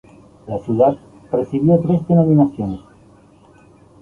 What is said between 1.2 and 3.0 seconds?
recibió tres denominaciones.